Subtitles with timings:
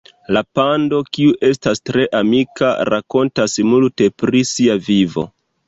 [0.35, 5.31] La pando, kiu estas tre amika, rakontas multe pri sia vivo.